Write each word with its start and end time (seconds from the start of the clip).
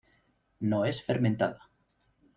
No 0.71 0.79
es 0.93 1.03
fermentada. 1.09 1.71